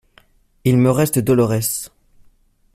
[0.63, 1.91] Il me reste Dolorès.